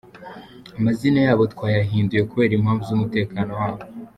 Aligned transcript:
Amazina 0.77 1.19
yabo 1.27 1.43
twayahinduye, 1.53 2.21
kubera 2.31 2.53
impamvu 2.55 2.83
z’umutekano 2.89 3.51
wabo. 3.59 3.81